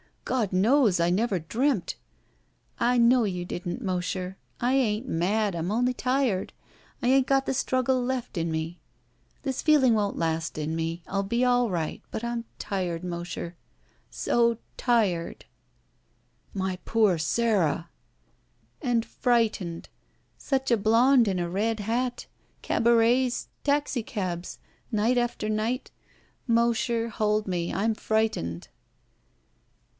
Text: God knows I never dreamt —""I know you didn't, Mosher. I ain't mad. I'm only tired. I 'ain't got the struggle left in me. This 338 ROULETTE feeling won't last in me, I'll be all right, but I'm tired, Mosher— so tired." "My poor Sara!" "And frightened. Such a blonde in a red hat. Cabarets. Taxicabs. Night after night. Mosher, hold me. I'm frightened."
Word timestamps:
God 0.25 0.51
knows 0.53 0.99
I 0.99 1.09
never 1.11 1.39
dreamt 1.39 1.95
—""I 2.91 2.97
know 2.97 3.23
you 3.23 3.43
didn't, 3.45 3.83
Mosher. 3.83 4.37
I 4.61 4.73
ain't 4.73 5.07
mad. 5.07 5.55
I'm 5.55 5.71
only 5.71 5.93
tired. 5.93 6.53
I 7.03 7.07
'ain't 7.09 7.27
got 7.27 7.45
the 7.45 7.53
struggle 7.53 8.01
left 8.03 8.35
in 8.35 8.49
me. 8.49 8.79
This 9.43 9.61
338 9.61 9.65
ROULETTE 9.65 9.65
feeling 9.65 9.95
won't 9.95 10.17
last 10.17 10.57
in 10.57 10.75
me, 10.75 11.03
I'll 11.05 11.21
be 11.21 11.43
all 11.45 11.69
right, 11.69 12.01
but 12.09 12.23
I'm 12.23 12.45
tired, 12.57 13.03
Mosher— 13.03 13.57
so 14.09 14.57
tired." 14.77 15.45
"My 16.53 16.79
poor 16.85 17.17
Sara!" 17.19 17.89
"And 18.81 19.05
frightened. 19.05 19.89
Such 20.37 20.71
a 20.71 20.77
blonde 20.77 21.27
in 21.27 21.39
a 21.39 21.49
red 21.49 21.81
hat. 21.81 22.25
Cabarets. 22.63 23.49
Taxicabs. 23.63 24.57
Night 24.91 25.17
after 25.19 25.47
night. 25.49 25.91
Mosher, 26.47 27.09
hold 27.09 27.47
me. 27.47 27.71
I'm 27.73 27.93
frightened." 27.93 28.69